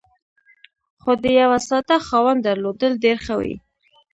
[1.01, 3.55] خو د یوه ساده خاوند درلودل ډېر ښه وي.